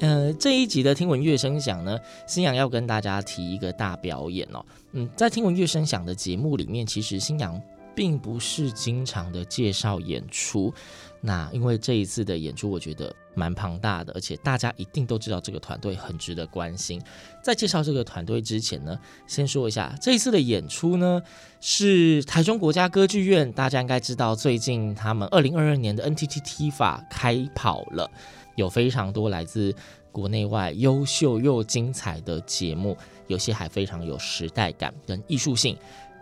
[0.00, 4.64] 呃，这一集的听闻乐声响呢，新阳要跟大家提一个大表演哦。
[4.92, 7.60] 嗯，在听闻乐声响的节目里面，其实新阳
[7.96, 10.72] 并不是经常的介绍演出。
[11.20, 17.02] 那因为这一次的演出，我觉得蛮庞大的，而且大家一定都知道这个团队很值得关心。
[17.42, 21.20] 在介绍这个团队之前呢，先说一下这一次的演出呢，
[21.60, 23.52] 是台中国家歌剧院。
[23.52, 28.08] 大家应该知道，最近他们二零二二年的 NTT TIFA 开跑了，
[28.54, 29.74] 有非常多来自
[30.18, 32.96] 国内外优秀又精彩的节目，
[33.28, 35.78] 有些还非常有时代感跟艺术性。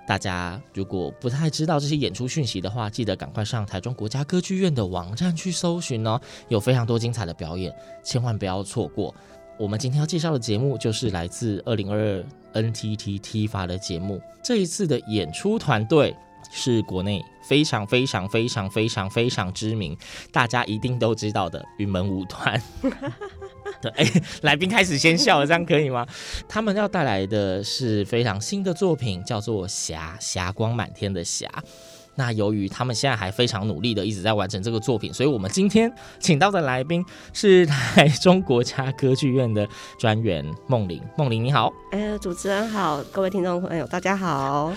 [0.06, 9.14] 大家如果不太知道这些演出讯息的话，记得赶快上台中国家歌剧院的网站去搜寻哦，有非常多精彩的表演，千万不要错过。
[9.58, 11.98] 我们今天要介绍的节目就是来自二零二
[12.52, 16.14] 二 NTT T 法的节目，这一次的演出团队
[16.52, 19.96] 是国内非常非常非常非常非常知名，
[20.30, 22.62] 大家一定都知道的云门舞团。
[23.90, 24.04] 哎，
[24.42, 26.06] 来宾开始先笑了，这样可以吗？
[26.48, 31.48] 他们要带来的是非常新的作品，叫做《霞》，霞光满天的霞。
[32.18, 39.68] 那由于他们现在还非常努力的一直在完成这个作品，所以我们今天请到的来宾是台中国家歌剧院的
[39.98, 41.02] 专员孟玲。
[41.18, 44.72] 孟玲你好，呃，主持人好，各位听众朋友大家好。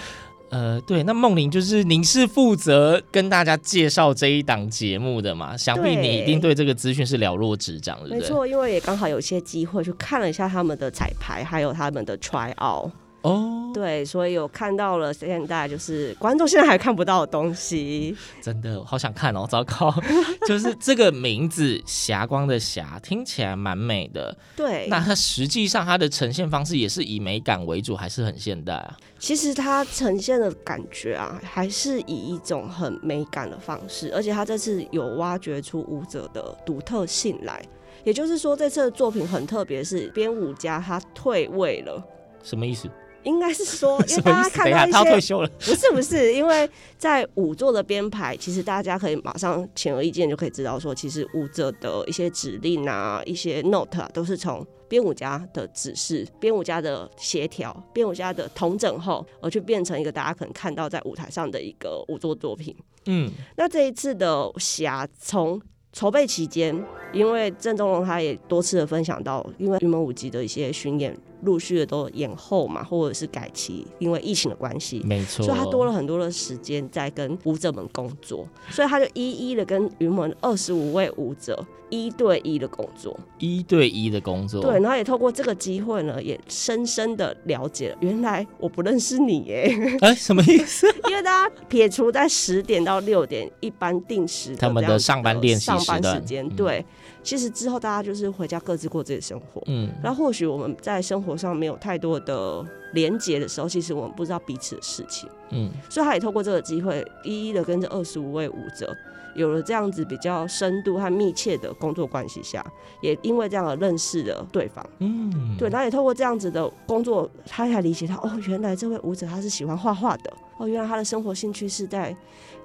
[0.49, 5.55] 呃，对，那梦玲就是您是负责跟大家介绍这一档节目的嘛？
[5.55, 8.19] 想必你一定对这个资讯是了若指掌，对不对？
[8.19, 12.91] 没错，因为也刚好有些机会去看了一下他们的彩排，还有他们的 try out。
[13.21, 19.45] 哦，对，所以有看到了现在就是观众现在还看不到的东西， 真的好想看哦！
[19.49, 19.93] 糟糕，
[20.47, 24.35] 就是这个名字“霞光”的“霞”听起来蛮美的。
[24.55, 28.97] 对，那它实际上它的呈现方式也是以美感为主，还是很现代啊？
[29.19, 37.61] 其实它呈现的感觉啊，还是以一种很美感的方式，而且它这次有挖掘出舞者的独特性来。
[38.05, 42.01] 也就是说，这次的作品很特别，是编舞家他退位了，
[42.41, 42.89] 什么意思？
[43.23, 45.49] 应该是说， 因为大家看到一些，他退休了？
[45.59, 62.75] 不 是不是，因为在舞作的编排，其实大家可以马上显而易见就可以知道说，其实舞者的一些指令啊、一些 note 啊，都是从编舞家的指示、编舞家的协调、编舞家的统整后，而去变成一个大家可能看到在舞台上的一个舞作作品。
[63.05, 65.61] 嗯，那这一次的霞从
[65.93, 66.75] 筹备期间，
[67.13, 71.15] 因为郑中龙他也多次的分享到，因为云门舞集的一些巡演。
[71.41, 90.87] 陆续的都延后嘛，或者是改期，因为疫情的关系，没错，所以他多了很多的时间在跟舞者们工作，所以他就一一的跟云门二十五位舞者一对一的工作，一对一的工作，对，然后也透过这个机会呢，也深深的了解了，原来我不认识你耶， 哎、欸，什么意思？
[91.09, 96.79] 因为大家撇除在十点到六点一般定时他们的上班练习时间，对。
[96.79, 96.85] 嗯
[97.21, 108.95] 其实之后大家就是回家各自过自己的生活，嗯，然后或许我们在生活上没有太多的连接的时候，其实我们不知道彼此的事情，嗯，所以他也透过这个机会，一一的跟这二十五位舞者
[109.39, 112.65] 有了这样子比较深度和密切的工作关系下，
[113.01, 122.15] 也因为这样而认识了对方，嗯，对，然后也透过这样子的工作，他才理解到哦，原来这位舞者他是喜欢画画的，哦，原来他的生活兴趣是在。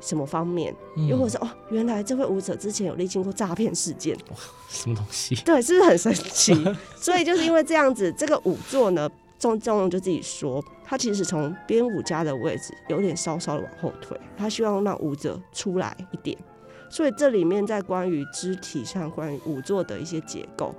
[0.00, 0.74] 什么方面？
[1.08, 4.36] 又或者是哦，原来这位舞者之前有历经过诈骗事件，哇，
[4.68, 5.34] 什么东西？
[5.36, 6.54] 对，是不是很神奇？
[6.94, 16.36] 所以就是因为这样子，这个舞作呢，钟钟龙就自己说，他其实从编舞家的位置有点稍稍的往后退，他希望让舞者出来一点。
[16.94, 20.72] 所以这里面在关于肢体上、关于舞作的一些结构，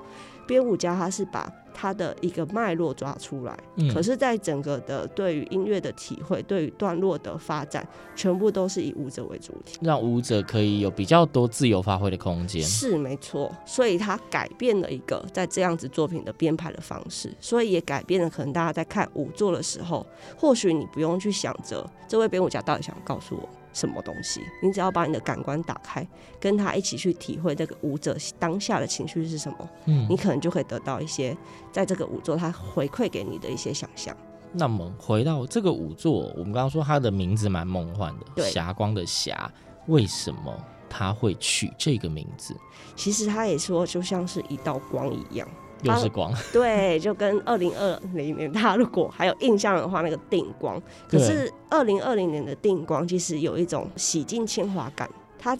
[0.48, 7.86] 编舞家他是把他的一个脉络抓出来，嗯、可是，在整个的对于音乐的体会，对于段落的发展，
[8.16, 12.62] 全部都是以舞者为主体，让舞者可以有比较多自由发挥的空间。
[12.62, 20.08] 是没错，所以他改变了一个在这样子作品的编排的方式，所以也改变了可能大家在看舞作的时候，
[20.38, 26.08] 或许你不用去想着这位编舞家到底想告诉我什么东西，你只要把你的感官打开，
[26.40, 31.36] 跟他一起去体会这个舞者当下的情绪是什么，嗯，你可能就可以得到一些
[31.74, 34.16] 在这个舞作他回馈给你的一些想象。
[34.54, 39.52] 那么回到这个舞作，我们刚刚说它的名字蛮梦幻的，霞光的霞，
[39.88, 40.58] 为什么
[40.90, 42.56] 他会取这个名字？
[42.96, 45.46] 其实他也说，就像是一道光一样。
[45.86, 50.82] 又是光， 对，就跟二零二零年，大家如果还有印象的话，那个定光。
[51.08, 55.58] 可是二零二零年的定光，其实有一种洗尽铅华感，它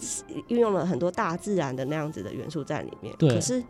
[0.48, 3.14] 运用了很多大自然的那样子的元素在里面。
[3.18, 3.28] 对。
[3.28, 3.62] 可是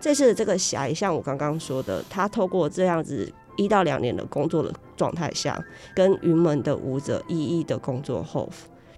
[0.00, 5.62] 这次的这个霞，也像我刚刚说的，他透过这样子一到两年的工作的状态下，
[5.94, 8.48] 跟云门的舞者一一的工作后，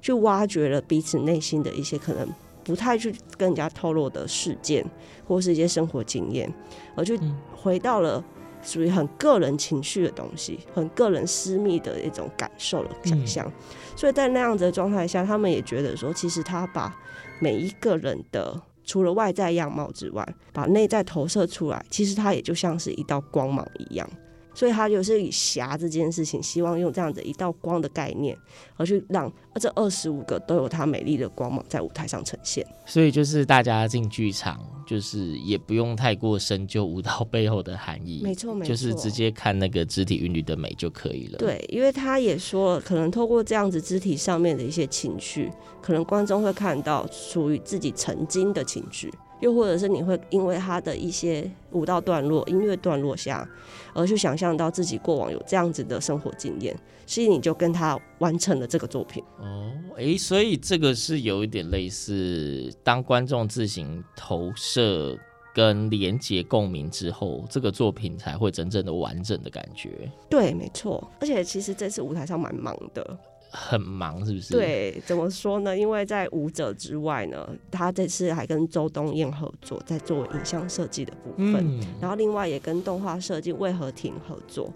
[0.01, 2.29] 去挖掘了彼此内心的一些可能。
[2.67, 4.85] 不太去跟人家透露的事件，
[5.25, 6.53] 或是一些生活经验，
[6.97, 7.17] 而去
[7.55, 8.23] 回到了
[8.61, 13.51] 属于很个人情绪的东西，很个人私密的一种感受的想象。
[13.95, 16.93] 所以在那样子的状态下，他们也觉得说，其实他把
[17.39, 24.09] 每一个人的除了外在样貌之外，把内在投射出来，其实他也就像是一道光芒一样。
[24.57, 28.35] 所以他就是以霞这件事情，希望用这样的一道光的概念，
[28.79, 29.31] 而去让
[29.61, 32.67] 这二十五个都有它美丽的光芒在舞台上呈现。
[32.87, 41.37] 所以就是大家进剧场，就是也不用太过深究舞蹈背后的含义，没错没错，就是直接看那个肢体韵律的美就可以了。
[41.37, 45.51] 对，因为他也说了，可能透过这样子肢体上面的一些情绪，
[45.83, 49.13] 可能观众会看到属于自己曾经的情绪。
[49.41, 53.49] 又或者是你会因为他的一些舞蹈段落、音乐段落下，
[53.95, 59.23] 而去想象到自己过往有这样子的生活经验，所以你就跟他完成了这个作品。
[59.39, 65.19] 哦，诶、欸，所以这个是有一点类似，当观众自行投射
[65.55, 70.11] 跟连接共鸣之后，这个作品才会真正的完整的感觉。
[70.31, 71.11] 对，没错。
[71.21, 73.19] 而且其实这次舞台上蛮忙的。
[73.51, 74.53] 很忙是不是？
[74.53, 75.77] 对，怎么说呢？
[75.77, 84.71] 因为在舞者之外呢，他这次还跟周冬燕合作，在做影像设计的部分，嗯，然后另外也跟动画设计魏和婷合作。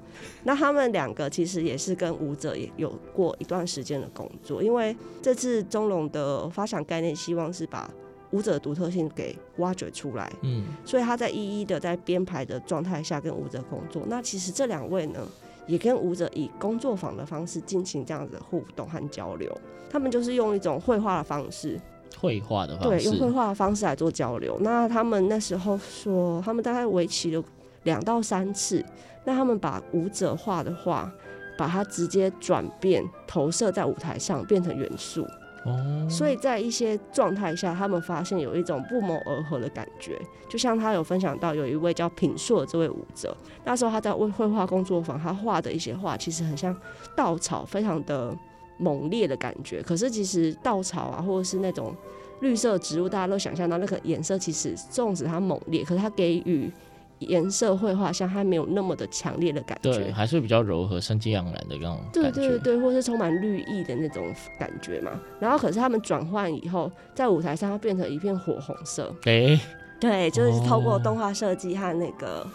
[0.44, 7.90] 那他们两个其实也是跟舞者也有过一段时间的工作，因为这次中龙的发想概念，希望是把
[8.30, 10.32] 舞者的独特性给挖掘出来。
[10.42, 14.04] 嗯，所以他在一一的在编排的状态下跟舞者工作。
[14.06, 15.26] 那其实这两位呢，
[15.70, 19.56] 也跟舞者以工作坊的方式进行这样子的互动和交流，
[19.88, 21.80] 他们就是用一种绘画的方式，
[22.18, 24.58] 绘画的方式，对，用绘画的方式来做交流。
[24.62, 27.42] 那他们那时候说，他们大概为期了
[27.84, 28.84] 两到三次，
[29.24, 31.08] 那他们把舞者画的画，
[31.56, 35.24] 把它直接转变投射在舞台上，变成元素。
[35.64, 40.18] 哦，所以在一些状态下，他们发现有一种不谋而合的感觉，
[40.48, 46.74] 就像他有分享到，有一位叫品硕这位舞者，那时候他在为绘画工作坊，他画的一些画其实很像
[47.14, 48.34] 稻草，非常的
[48.78, 49.82] 猛烈的感觉。
[49.82, 51.94] 可是其实稻草啊，或者是那种
[52.40, 56.70] 绿色植物，大家都想象到那个颜色，其实纵使它猛烈，可是它给予。
[57.20, 62.30] 颜色绘画像它没有那么的强烈的感觉，对，还是比较柔和、生机盎然的那种感觉。
[62.32, 65.12] 对对对，或是充满绿意的那种感觉嘛。
[65.38, 69.14] 然后，可是他们转换以后，在舞台上它变成一片火红色。
[69.24, 69.60] 哎、欸，
[70.00, 72.46] 对，就是透过动画设计和那个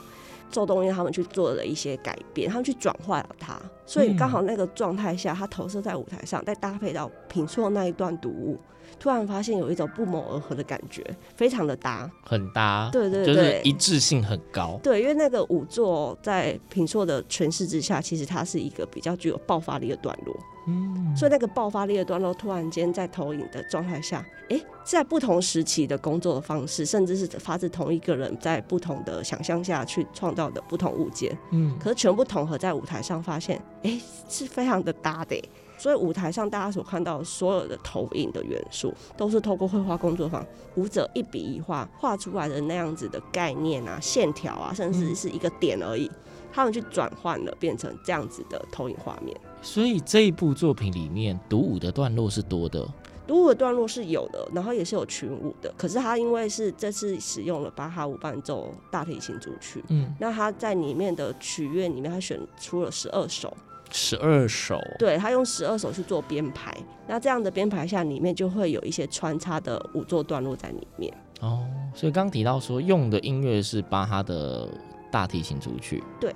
[0.52, 8.60] 周冬燕他们去做了一些改变，他们去转换了它，所以刚好那个状态下，它投射在舞台上，再搭配到品硕那一段读物。
[9.00, 11.04] 突然发现有一种不谋而合的感觉，
[11.36, 14.80] 非常的搭，很搭，对对对，就是一致性很高。
[14.82, 20.36] 对，因为那个五座在平硕的诠释之下，其实它是一个比较具有爆发力的段落。
[20.68, 35.40] 嗯，所以那个爆发力的段落，突然间在投影的状态下，哎、欸，在不同时期的工作的方式，甚至是发自同一个人在不同的想象下去创造的不同物件，嗯，可是全部统合在舞台上，发现，哎、欸，是非常的搭的。
[35.78, 46.10] 所以舞台上大家所看到的所有的投影的元素，都是透过绘画工作坊舞者一笔一画画出来的那样子的概念啊、线条啊，甚至是一个点而已，
[46.52, 49.36] 他们去转换了，变成这样子的投影画面。
[49.62, 52.88] 所以这一部作品里面独舞的段落是多的，
[53.28, 55.74] 独舞的段落是有的，然后也是有群舞的。
[55.78, 63.52] 可是他因为是这次使用了巴哈舞伴奏大提琴组曲，嗯，那他在里面的曲乐里面，他选出了十二首。
[63.98, 66.76] 十二首，对，他用十二首去做编排，
[67.08, 71.14] 那这样的编排下，里面就会有一些穿插的五座段落在里面。
[71.40, 74.68] 哦，所以刚提到说用的音乐是巴哈的
[75.10, 76.04] 大提琴组曲。
[76.20, 76.36] 对，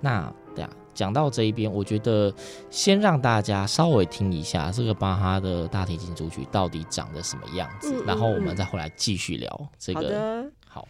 [0.00, 2.32] 那对啊，讲到这一边，我觉得
[2.70, 10.00] 先让大家稍微听一下这个巴哈的大提琴组曲到底长得什么样子，嗯嗯嗯，然后我们再回来继续聊这个。
[10.00, 10.50] 好的。
[10.66, 10.88] 好。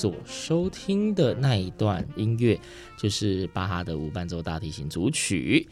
[0.00, 2.58] 所收听的那一段音乐，
[2.96, 5.68] 就是巴哈的无伴奏大提琴组曲。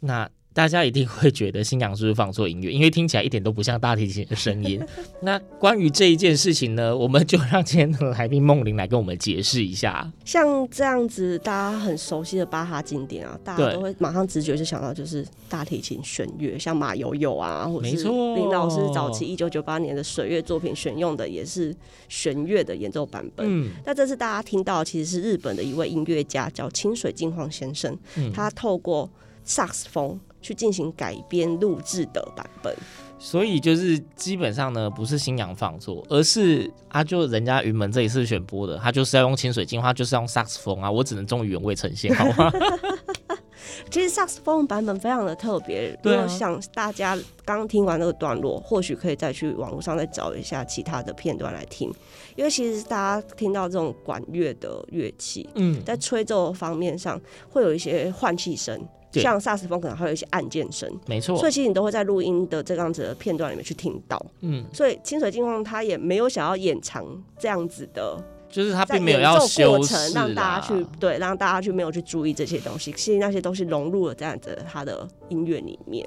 [0.00, 0.26] 那
[0.56, 2.72] 大家一定会觉得新娘是不是放错音乐？
[2.72, 4.82] 因为听起来一点都不像大提琴的声音。
[5.20, 10.10] 那关于这一件事情呢，我们就让今天的来宾梦玲来跟我们解释一下。
[10.24, 21.76] 像这样子，大家很熟悉的巴哈经典啊，大家都会马上直觉就想到就是大提琴弦乐，像马友友啊，或者是林老师早期一九九八年的水乐作品选用的也是
[22.08, 23.46] 弦乐的演奏版本。
[23.46, 29.10] 嗯，那这次大家听到其实是日本的一位音乐家叫清水靖晃先生，嗯，他透过
[29.44, 30.18] 萨克斯风。
[30.46, 32.72] 去进行改编录制的版本，
[33.18, 42.52] 所以就是基本上呢，不是新阳放错，而是啊，就人家云门这一次选播的，他就是要用清水晶，他就是要用萨克斯风啊，我只能忠于原味呈现，好吗？
[43.90, 51.92] 其实萨克斯风版本非常的特别，对、啊，如果想大家刚听完那个段落，或许可以再去网络上再找一下其他的片段来听，
[52.36, 58.80] 因为其实大家听到这种管乐的乐器，嗯，在吹奏方面上会有一些换气声。
[59.12, 64.20] 像萨斯风可能还有一些按键声，没错，所以其实你都会在录音的这样子的片段里面去听到。
[64.40, 67.06] 嗯，所以清水靖晃他也没有想要掩藏
[67.38, 76.06] 这样子的，就是他并没有要修饰，让大家去对，让大家去没有去注意这些东西，其实那些东西融入了这样子的他的音乐里面。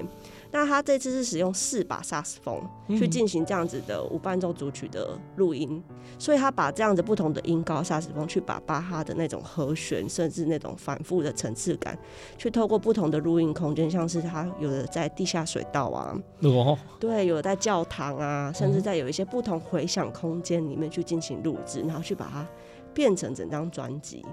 [0.52, 5.82] 那他这次是使用四把萨克斯风去进行这样子的无伴奏组曲的录音，
[6.18, 11.96] 所以他把这样子不同的音高萨克斯风去把巴哈的那种和弦，甚至那种反复的层次感，
[12.36, 22.46] 去透过不同的录音空间，像是他有的在地下水道啊，哦，对，有的在教堂啊，甚至在有一些不同回响空间里面去进行录制，然后去把它
[22.92, 24.24] 变成整张专辑。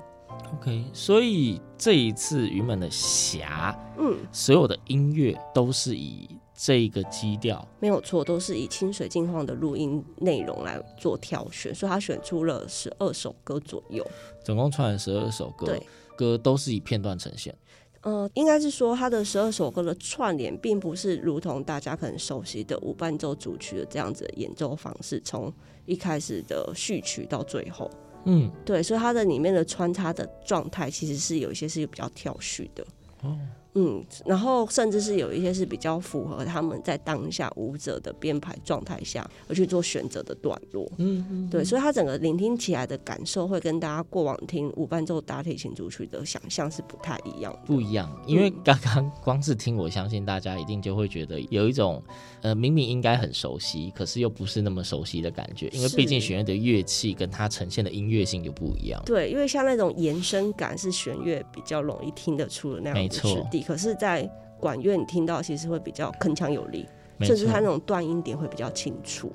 [0.54, 14.06] OK，所以这一次云门的霞，嗯，所有的音乐都是以这个基调，没有错，都是以清水靖晃的录音内容来做挑选，所以他选出了十二首歌左右，
[14.44, 15.82] 总共串了十二首歌，对，
[16.16, 17.54] 歌都是以片段呈现。
[18.02, 25.52] 呃，应该是说他的十二首歌的串联，并不是如同大家可能熟悉的无伴奏组曲的这样子的演奏方式，从
[25.86, 27.90] 一开始的序曲到最后。
[28.26, 32.86] 嗯，对，所以它的里面的穿插的状态，其实是有一些是比较跳序的。
[33.22, 33.38] 哦。
[33.74, 40.92] 嗯，然后甚至是有一些是比较符合他们在当下舞者的编排状态下而去做选择的段落。
[40.98, 47.60] 嗯嗯，对，所以他整个聆听起来的感受会跟大家过往听五伴奏大提琴组曲的想象是不太一样的。
[47.68, 52.02] 不一样，因为刚刚光是听，我相信大家一定就会觉得有一种
[52.42, 59.00] 呃明明应该很熟悉，可是又不是那么熟悉的感觉，因为毕竟弦乐的乐器跟它呈现的音乐性就不一样。
[59.06, 63.67] 对，因为像那种延伸感是弦乐比较容易听得出的那样的质地。
[63.68, 64.30] 可是，在
[64.62, 66.88] 管乐你听到其实会比较铿锵有力，
[67.20, 69.30] 甚至它那种断音点会比较清楚。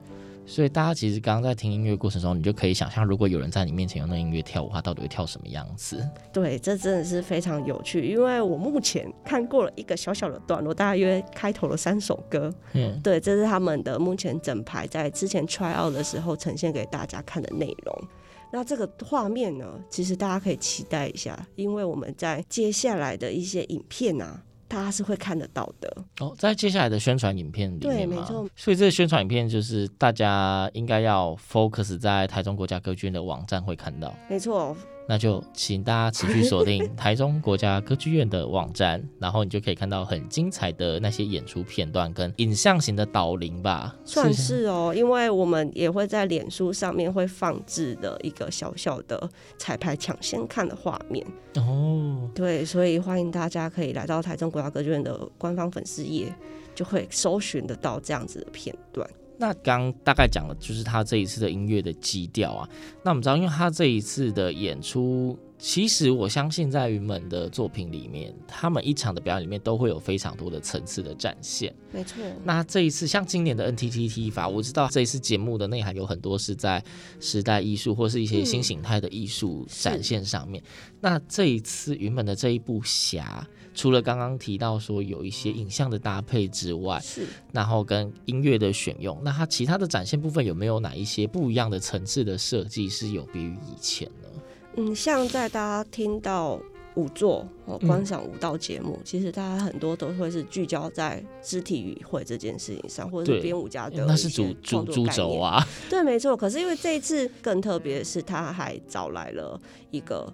[0.46, 6.02] 所以大家其实刚刚在听音乐过程中，你就可以想象，如果有人在你面前用那音乐跳舞，他到底会跳什么样子？
[6.32, 8.08] 对，这真的是非常有趣。
[8.08, 12.50] 因为我目前看过了一个小小的段落，大约开头的三首歌。
[12.72, 18.08] 嗯，对，这是他们的目前整排在之前 try out 的时候呈现给大家看的内容。
[18.52, 26.04] 那这个画面呢，其实大家可以期待一下，因为我们在接下来的一些影片啊，大家是会看得到的。
[26.20, 28.46] 哦，在接下来的宣传影片里面，对，没错。
[28.54, 34.14] 所以这个宣传影片就是大家应该要 focus 在台中国家歌剧院的网站会看到。
[34.28, 34.76] 没错，
[35.08, 43.94] 那就请大家持续锁定 台中国家歌剧院的网站，然后你就可以看到很精彩的那些演出片段跟影像型的导聆吧。
[44.04, 49.28] 算是哦，因为我们也会在脸书上面会放置的一个小小的
[49.58, 52.30] 彩排抢先看的画面哦。
[52.34, 56.32] 对，所以欢迎大家可以来到台中国家歌剧院的官方粉丝页，
[56.74, 59.08] 就会搜寻得到这样子的片段。
[59.42, 62.68] 那刚大概讲了，就是他这一次的音乐的基调啊。
[63.02, 71.72] 那我们知道，因为他这一次的演出，其实我相信在云门的作品里面，他们一场的表演里面都会有非常多的层次的展现。
[71.92, 72.20] 没错。
[72.42, 76.82] 那这一次像今年的 N T T T 法，我知道这一次节目的内涵有很多是在
[77.20, 80.60] 时代艺术或是一些新形态的艺术展现上面。
[80.64, 83.46] 嗯、那这一次云门的这一部《侠》。
[83.72, 94.28] 除了刚刚提到说有一些影像的搭配之外，是，然后跟音乐的选用，那它其他的展现部分有没有哪一些不一样的层次的设计是有别于以前呢？
[94.76, 96.60] 嗯，像在大家听到
[96.94, 105.66] 舞作哦观赏舞蹈节目，嗯，其实大家很多都会是聚焦在肢体语汇这件事情上，或者是编舞家的，那是主主主轴啊。
[105.90, 106.36] 对，没错。
[106.36, 109.60] 可是因为这一次更特别的是，他还找来了
[109.90, 110.32] 一个。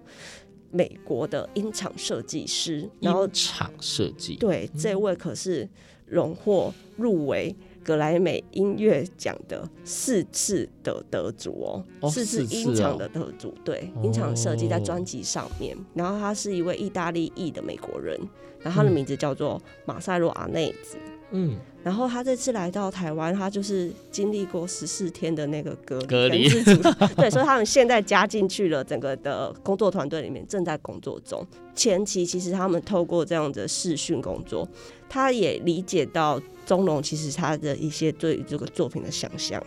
[0.71, 5.67] 美国的音场设计师，然后场设计对、嗯、这位可是
[6.05, 18.19] 荣获入围格莱美音乐奖的四次的得主哦，哦四次音场的得主，对，音场设计在专辑上面，哦，然后他是一位意大利裔的美国人，
[18.61, 20.97] 然后他的名字叫做马塞洛阿内兹。
[21.31, 26.49] 嗯，然后他这次来到台湾，他就是经历过十四天的那个隔隔离，
[27.15, 31.45] 对，所以他们现在加进去了整个的工作团队里面，正在工作中。
[31.75, 34.67] 前期其实他们透过这样的视讯工作，
[35.09, 39.61] 他也理解到钟龙其实他的一些对于这个作品的想象，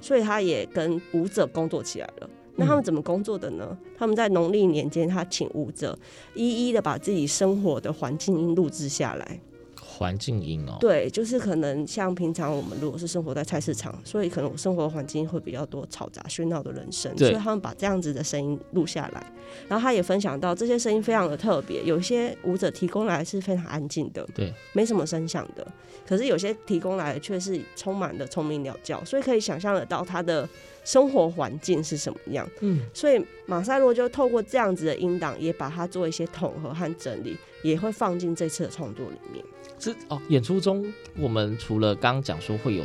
[0.00, 2.30] 所以他也跟舞者工作起来了。
[2.56, 3.66] 那他们怎么工作的呢？
[3.70, 5.98] 嗯、他们在农历年间，他请舞者
[6.34, 9.40] 一一的把自己生活的环境音录制下来。
[9.92, 19.24] 环境音哦，对，就是可能像平常我们如果是生活在菜市场，所以可能我生活环境会比较多嘈杂喧闹的人声，所以他们把这样子的声音录下来。
[19.68, 25.66] 然后他也分享到这些声音非常的特别，有些舞者提供来是非常安静的，对，没什么声响的。
[26.06, 30.48] 可是有些提供来的却是充满了虫鸣鸟叫，所以可以想象得到他的
[30.84, 32.48] 生活环境是什么样。
[32.60, 39.44] 嗯，所以马赛洛就透过这样子的音档，也把它做一些统合和整理，也会放进这次的创作里面。
[39.78, 40.84] 是哦，演出中
[41.18, 42.84] 我们除了刚刚讲说会有，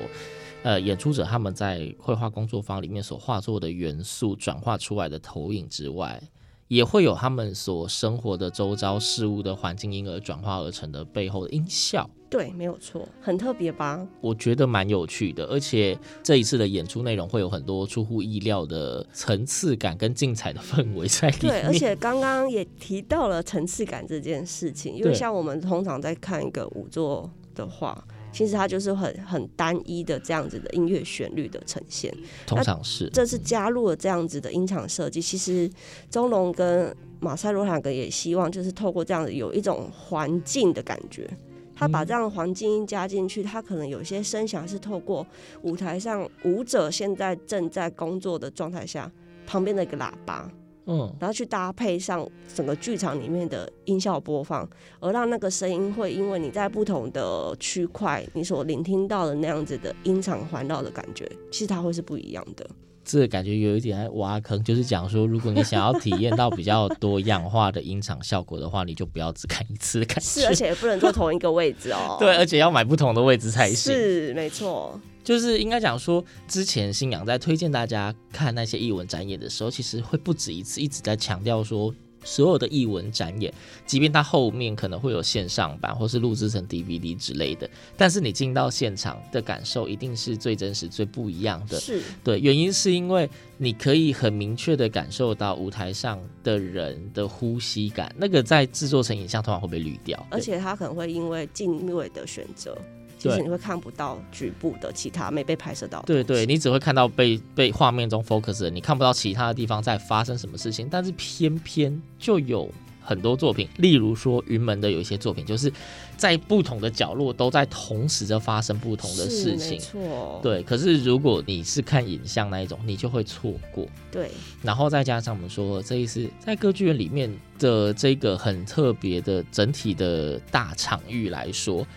[0.63, 6.21] 呃，演出者他们在绘画工作坊里面所画作的元素转化出来的投影之外，
[6.67, 12.09] 也会有他们所生活的周遭事物的环境因而转化而成的背后的音效。
[12.29, 14.05] 对，没有错，很特别吧？
[14.19, 21.49] 我觉得蛮有趣的，而且这一次的演出内容会有很多出乎意料的层次感跟精彩的氛围在里面。
[21.49, 28.05] 对，而且刚刚也提到了层次感这件事情，因为像我们通常在看一个舞作的话，
[28.37, 32.13] 其实它就是很很单一的这样子的音乐旋律的呈现。
[32.45, 35.67] 通常是这次加入了这样子的音场设计，其实
[36.11, 41.27] 中龙跟马赛洛两个也希望就是透过这样子有一种环境的感觉。
[41.75, 45.25] 他把这样的环境音加进去，他可能有些声响是透过
[45.63, 49.11] 舞台上舞者现在正在工作的状态下，
[49.47, 50.51] 旁边的一个喇叭，
[50.87, 54.67] 嗯，然后去搭配上整个剧场里面的音效播放，
[54.99, 62.65] 而让那个声音会因为你在不同的区块，你所聆听到的那样子的音场环绕的感觉，其实它会是不一样的。
[63.03, 70.41] 这个感觉有一点在挖坑，就是讲说，如果你想要体验到比较多样化的音场效果的话，你就不要只看一次的感觉。
[70.41, 72.17] 是，而且也不能坐同一个位置哦。
[72.19, 73.93] 对，而且要买不同的位置才行。
[73.93, 74.99] 是，没错。
[75.27, 81.93] 就是应该讲说，之前新娘在推荐大家看那些艺文展演的时候，其实会不止一次一直在强调说。
[82.23, 83.53] 所有的译文展演，
[83.85, 91.79] 即便它后面可能会有线上版或是录制成 DVD 之类的，但是你进到现场的感受一定是最真实、最不一样的。
[91.79, 102.77] 是对，原因是因为你可以很明确的感受到舞台上的人的呼吸感，那个在制作成影像通常会被滤掉，而且它可能会因为镜位的选择。
[103.17, 106.05] 其实你会看不到局部的其他没被拍摄到的。
[106.05, 110.87] 对对，你只会看到被被画面中 focus 的，你看不到其他的地方在发生什么事情。
[110.89, 112.69] 但是偏偏就有
[113.01, 115.71] 很多作品，例如说云门的有一些作品，就是
[116.15, 119.71] 在不同的角落都在同时的发生不同的事情。
[119.71, 120.39] 没错。
[120.43, 123.87] 对，可是如果你是看影像那一种，你就会错过。
[124.11, 124.29] 对。
[124.61, 131.87] 然后再加上我们说这一次在歌剧院里面的这个很特别的整体的大场域来说。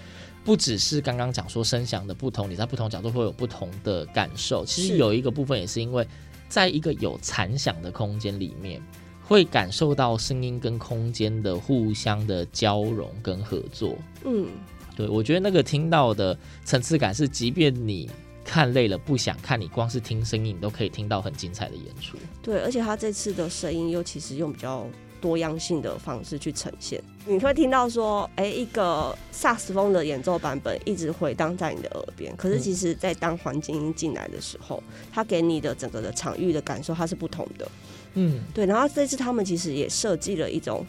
[0.51, 4.65] 不只是刚刚讲说声响的不同，你在不同角度会有不同的感受。
[4.67, 6.05] 其实有一个部分也是因为，
[6.49, 8.83] 在一个有残响的空间里面，
[9.23, 13.97] 会感受到声音跟空间的互相的交融跟合作。
[14.25, 14.49] 嗯，
[14.97, 18.11] 对，我觉得那个听到的层次感是，即便你
[18.45, 22.19] 看累了不想看，你光是听声音，你都可以听到很精彩的演出。
[22.43, 24.85] 对，而且他这次的声音又其实用比较
[25.21, 37.71] 多样性的方式去呈现，你会听到说，哎，一个萨斯风的演奏版本一直回荡在你的耳边，可是其实，在当环境音进来的时候，它给你的整个的场域的感受，它是不同的。
[38.15, 38.67] 嗯，对。
[38.67, 40.85] 然后这次他们其实也设计了一种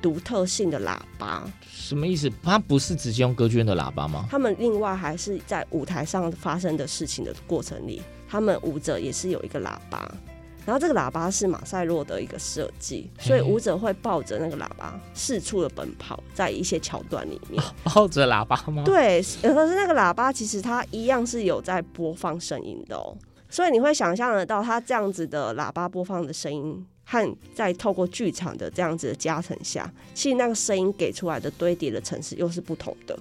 [0.00, 2.30] 独特性的喇叭，什么意思？
[2.42, 4.26] 它不是直接用歌剧院的喇叭吗？
[4.30, 10.14] 他们另外还是在舞台上发生的事情的过程里，他们舞者也是有一个喇叭。
[10.64, 17.62] 然后这个喇叭是马赛洛的一个设计，所以舞者会抱着那个喇叭四处的奔跑，在一些桥段里面。
[17.82, 18.82] 抱着喇叭吗？
[18.86, 23.16] 对，可是那个喇叭其实它一样是有在播放声音的哦，
[23.50, 33.18] 所以你会想象得到它这样子的喇叭播放的声音，和在透过剧场的这样子的加成下，其实那个声音给出来的堆叠的层次又是不同的。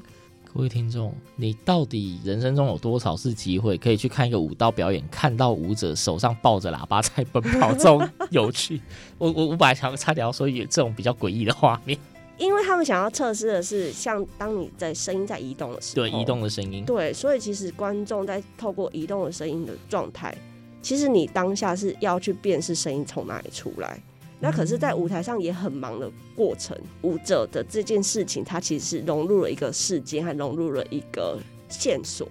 [0.54, 8.82] 各位听众，你到底人生中有多少次机会可以去看一个舞蹈表演，看到舞者手上抱着喇叭在奔跑，这种有趣？
[9.18, 11.98] 我我我本来想差点要说有这种比较诡异的画面，
[12.38, 20.36] 因为他们想要测试的是，像当你在声音在移动的时候，对移动的声音，对，所以其实观众在透过移动的声音的状态，
[20.82, 23.98] 其实你当下是要去辨识声音从哪里出来。
[24.44, 32.28] 那可是，在舞台上也很忙的过程，舞者的这件事情，它其实是融入了一个事件，还融入了一个线索，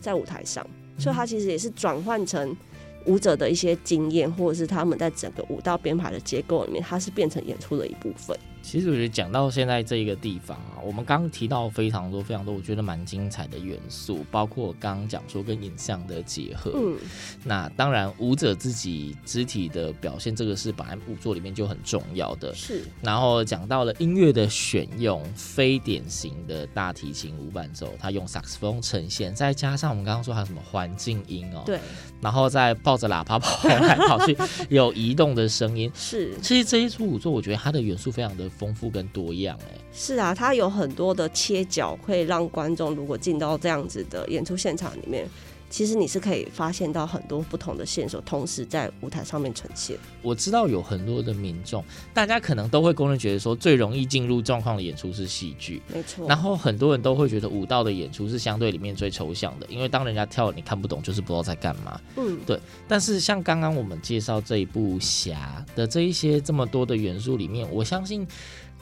[0.00, 0.66] 在舞台上，
[0.98, 2.56] 所以它其实也是转换成
[3.04, 8.34] 舞者的一些经验，或者是他们在整个舞蹈编排的结构里面，它是变成演出的一部分。
[8.62, 16.72] 其实我觉得讲到现在这一个地方啊，我们刚刚提到非常多非常多，我觉得蛮精彩的元素，包括刚刚讲说跟影像的结合。
[16.74, 16.96] 嗯，
[17.44, 22.54] 那当然舞者自己肢体的表现，这个是本来舞作里面就很重要的。
[22.54, 22.82] 是。
[23.02, 31.62] 然后讲到了音乐的选用，非典型的大提琴无伴奏，他用萨克斯风呈现，再加上我们刚刚说还有什么环境音哦。
[31.66, 31.78] 对。
[32.22, 34.34] 然后再抱着喇叭跑来跑去，
[34.70, 35.92] 有移动的声音。
[35.94, 36.32] 是。
[36.40, 38.48] 其实这一出舞作，我觉得它的元素非常的。
[38.62, 45.26] 丰富跟多样，哎，是啊，它有很多的切角，可以让观众如果进到这样子的演出现场里面，
[45.72, 49.96] 其实你是可以发现到很多不同的线索，同时在舞台上面呈现。
[50.20, 51.82] 我知道有很多的民众，
[52.12, 56.28] 大家可能都会公认觉得说，最容易进入状况的演出是戏剧，没错。
[56.28, 61.98] 然后很多人都会觉得舞蹈的演出是相对里面最抽象的，因为当人家跳了你看不懂，就是不知道在干嘛。
[62.18, 62.60] 嗯，对。
[62.86, 68.28] 但是像刚刚我们介绍这一部《侠》的这一些这么多的元素里面，我相信。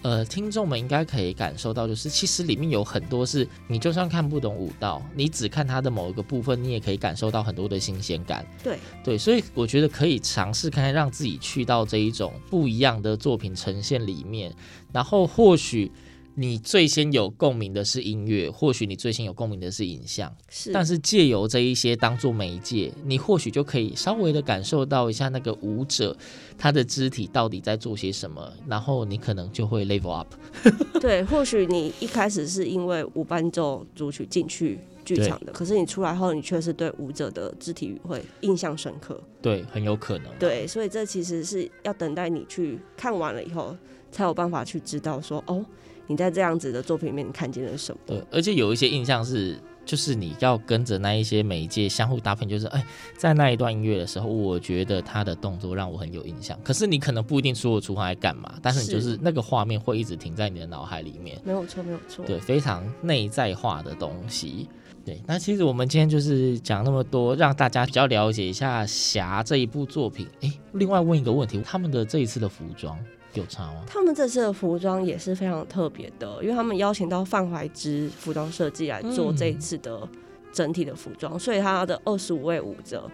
[0.03, 8.47] 呃，听众们应该可以感受到，就是其实里面有很多是你就算看不懂舞蹈，你只看它的某一个部分，你也可以感受到很多的新鲜感。
[8.63, 14.55] 对对，所以我觉得可以尝试看看，让自己去到这一种不一样的作品呈现里面，
[14.93, 15.91] 然后或许。
[16.37, 20.73] 你最先有共鸣的是音乐，或许你最先有共鸣的是影像，是。
[20.73, 26.17] 但是借由这一些当做媒介，你或许就可以稍微的感受到一下那个舞者
[26.57, 30.33] 他的肢体到底在做些什么，然后你可能就会 level up。
[31.01, 39.21] 对，或许你一开始是因为无伴奏组曲进去剧场的，可是你出来后，你却是对舞者的肢体语汇印象深刻。
[39.43, 40.27] 对，很有可能。
[40.39, 43.77] 对，所以这其实是要等待你去看完了以后，
[44.13, 45.63] 才有办法去知道说哦。
[46.11, 48.01] 你在这样子的作品里面，你看见了什么？
[48.05, 52.85] 对，而且有一些印象是，就是你要跟着那一些媒介相互搭配，就是哎，
[53.17, 56.59] 在那一段音乐的时候，我觉得他的动作让我很有印象。
[56.65, 61.41] 可是你可能不一定说我出他在干嘛，但是你就是那个画面会一直停在你的脑海里面。
[61.45, 62.25] 没有错，没有错。
[62.27, 64.67] 对，非常内在化的东西。
[65.05, 70.27] 对，那其实我们今天就是讲那么多，让大家比较了解一下《侠》这一部作品。
[70.41, 72.99] 哎，另外问一个问题，他们的这一次的服装。
[73.35, 73.85] 有差吗？
[73.87, 80.09] 他们这次的服装也是非常特别的，因为他们邀请到范怀之服装设计来做这一次的
[80.53, 83.09] 整体的服装，嗯、所以他的二十五位舞者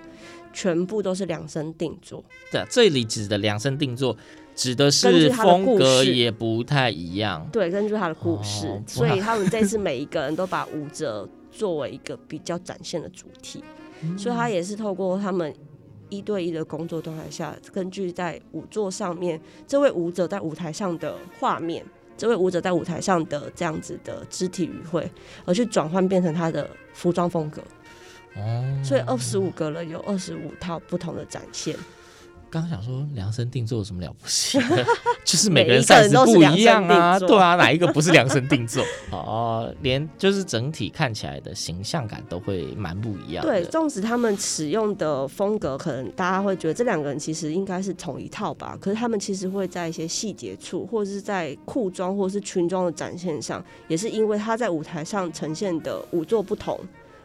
[0.52, 2.24] 全部都是量身定做。
[2.50, 4.16] 对，这里指的量身定做，
[4.54, 7.46] 指的是风格也不太一样。
[7.52, 13.62] 对，根据他的故事，哦、所以他们这次每一个人都把舞者作为一个比较展现的主题，
[14.02, 15.54] 嗯、所以他也是透过他们。
[16.08, 21.84] 一对一的工作状态下，根据在舞座上面，这位舞者在舞台上的画面，
[22.16, 25.10] 这位舞者在舞台上的这样子的肢体语汇，
[25.44, 27.62] 而去转换变成他的服装风格。
[28.36, 31.74] 哦，所以二十五个人有二十五套不同的展现。
[32.48, 34.84] 刚想说量身定做有什么了不起的？
[35.24, 38.84] 就是每个人 size 不一样啊，对啊，哪一个不是量身定做？
[39.10, 43.44] 哦，连就是整体看起来的形象感都会蛮不一样。
[43.44, 56.78] 对，纵使他们使用的风格，可能大家会觉得这两个人其实应该是同一套吧，可是他们其实会在一些细节处，或者是在裤装或者是裙装的展现上，也是因为他在舞台上呈现的舞作不同，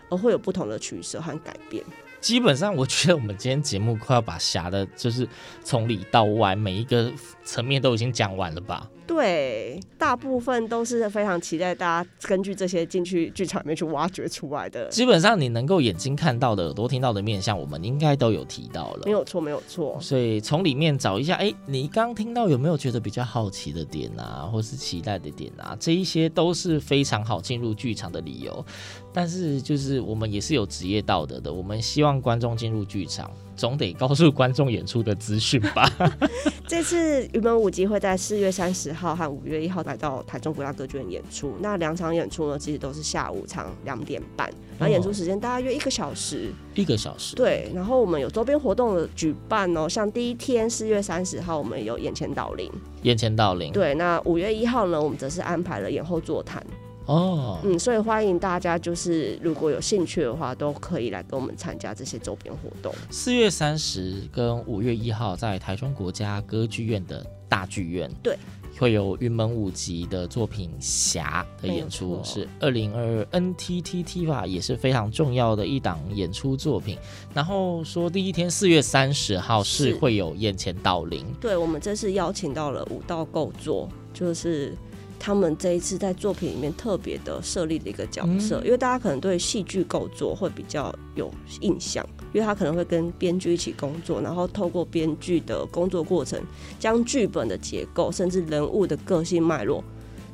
[0.09, 1.83] 而会有不同的取舍和改变。
[2.21, 5.27] 基本上，我觉得我们今天节目快要把侠的，就是
[5.63, 7.11] 从里到外每一个
[7.43, 8.87] 层面都已经讲完了吧。
[9.07, 14.87] 对，大部分都是非常期待大家根据这些进去剧场里面去挖掘出来的。
[14.87, 19.01] 基本上你能够眼睛看到的、耳朵听到的面相，我们应该都有提到了。
[19.03, 19.97] 没有错，没有错。
[19.99, 25.75] 所以从里面找一下，哎，你刚听到有没有觉得比较好奇的点啊，或是期待的点啊？
[25.77, 28.65] 这一些都是非常好进入剧场的理由。
[29.13, 33.29] 但是就是我们也是有职业道德的，我们希望观众进入剧场。
[33.53, 35.87] 总得告诉观众演出的资讯吧。
[36.65, 41.53] 这次云门舞集会在四月三十号和五月一号来到台中国家歌剧院演出。
[41.59, 46.51] 那两场演出呢，其实都是下午场两点半，然后演出时间大约一个小时。
[46.73, 47.35] 一个小时。
[47.35, 52.71] 对，然后我们有周边活动的举办哦，像第一天四月三十号，我们有眼前导聆。
[53.03, 53.71] 眼前导聆。
[53.71, 56.65] 对，那五月一号呢，我们则是安排了演后座谈。
[57.07, 62.93] 哦，嗯，所以欢迎大家，就是如果有兴趣的话，都可以来跟我们参加这些周边活动。
[63.09, 68.37] 四月三十跟五月一号在台中国家歌剧院的大剧院，对，
[68.77, 76.97] 会有云门舞集的作品《侠》的演出，是二零二二 NTTT 吧，也是非常重要的一档演出作品。
[77.33, 84.77] 然后说第一天四月三十号是会有眼前导聆，对，我们这次邀请到了舞蹈构作，就是。
[85.23, 92.03] 他们这一次在作品里面特别的设立的一个角色，嗯、因为大家可能对戏剧构作会比较有印象，
[92.33, 96.41] 因为他可能会跟编剧一起工作，然后透过编剧的工作过程，
[96.79, 99.83] 将剧本的结构甚至人物的个性脉络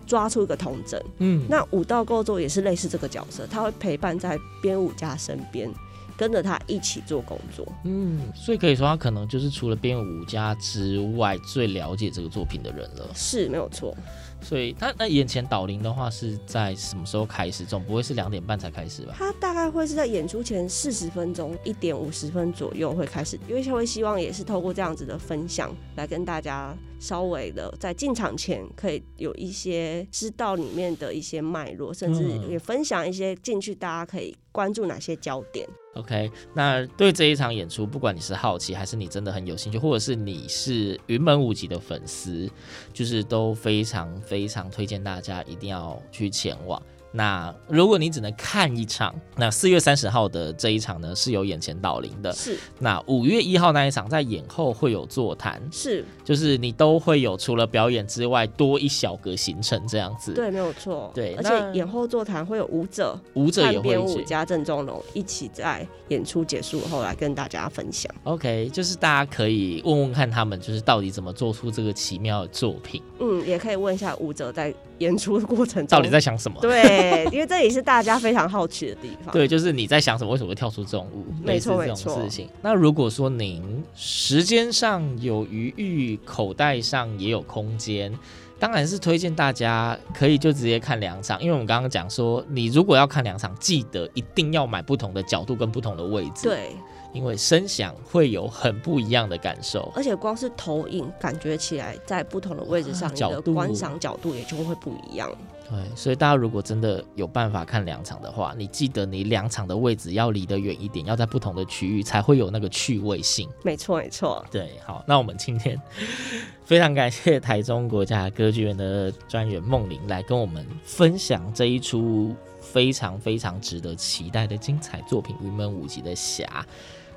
[0.05, 1.03] 抓出一个童真。
[1.17, 5.69] 嗯，那舞蹈构作也是类似这个角色，他会陪伴在编舞家身边。
[6.15, 13.07] 跟着他一起做工作，嗯，所以可以说他可能就是除了编舞家之外，最了解这个作品的人了。
[13.13, 13.95] 是没有错。
[14.41, 17.65] 所以他那眼前导聆的话是在什么时候开始？
[17.65, 19.15] 总不会是两点半才开始吧？
[19.17, 26.75] 他大概会是在演出前四十分钟，一点五十分左右会开始，因为他会希望也是透过这样子的分享来跟大家。
[26.99, 35.69] 稍微的在进场前可以有一些知道里面的一些脉络，甚至也分享一些进去大家可以关注哪些焦点。
[35.97, 42.49] OK，那对这一场演出，不管你是好奇还是你真的很有兴趣，或者是你是云门舞集的粉丝，
[42.93, 46.81] 就是都非常非常推荐大家一定要去前往。
[47.11, 52.31] 那如果你只能看一场，那四月三十号的这一场呢，是有眼前导铃的。
[52.33, 52.57] 是。
[52.79, 55.61] 那五月一号那一场在演后会有座谈。
[55.71, 56.05] 是。
[56.23, 60.33] 就是你都会有除了表演之外多一小个行程这样子。
[60.33, 61.09] 对，没有错。
[61.15, 68.13] 对，而且演后座谈会有舞者，舞者也会编舞家郑中龙一起在演出结束后来跟大家分享。
[68.25, 73.01] OK，就是大家可以问问看他们就是到底怎么做出这个奇妙的作品。
[73.19, 76.59] 嗯，也可以问一下舞者在演出的过程中到底在想什么。
[76.61, 79.33] 对， 因为这也是大家非常好奇的地方。
[79.33, 80.31] 对，就是你在想什么？
[80.31, 81.25] 为什么会跳出这种舞？
[81.43, 81.95] 没错，没错。
[81.95, 82.49] 这种事情。
[82.61, 88.13] 那如果说您时间上有余裕，口袋上也有空间，
[88.59, 91.41] 当然是推荐大家可以就直接看两场。
[91.41, 96.43] 因为我们刚刚讲说，你如果要看两场，记得一定要买不同的角度跟不同的位置。
[96.43, 96.71] 对。
[97.17, 105.29] 因为声响会有很不一样的感受，而且光是投影感觉起来，在不同的位置上，角度观赏角度也就会不一样。
[105.69, 113.49] 对，所以大家如果真的有办法看两场的话，你记得你两场的位置要离得远一点，要在不同的区域，才会有那个趣味性。
[113.63, 114.45] 没错，没错。
[114.49, 115.77] 对，好，那我们今天
[116.63, 126.45] 非常感谢台中国家歌剧院的专员梦玲来跟我们分享这一出非常非常值得期待的精彩作品——云门舞集的《侠》。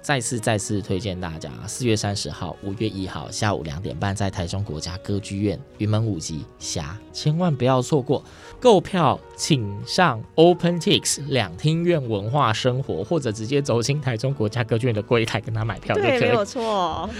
[0.02, 8.22] 再次再次推荐大家，四月三十号、五月一号下午两点半，在台中国家歌剧院云门舞集侠，千万不要错过。
[8.58, 16.18] 购票请上 OpenTix 两厅院文化生活，或者直接走进台中国家歌剧院的柜台跟他买票就可以。
[16.18, 16.62] 对，没有错。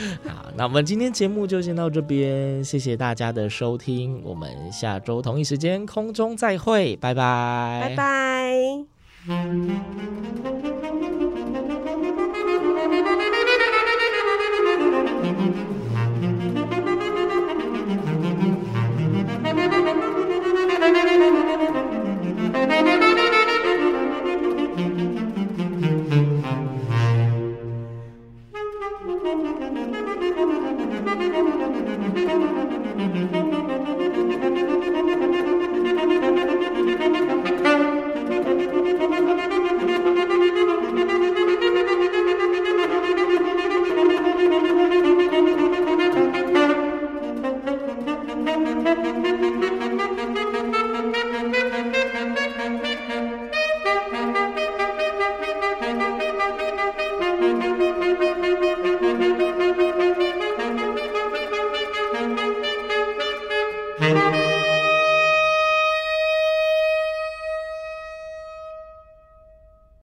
[0.28, 8.84] 好，那我们今天节目就先到这边，谢谢大家的收听，我们下周同一时间空中再会，拜拜，拜
[9.26, 10.89] 拜。